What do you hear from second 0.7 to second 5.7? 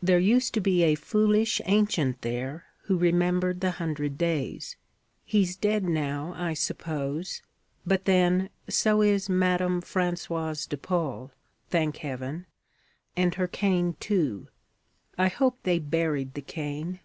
a foolish ancient there who remembered the Hundred Days. He's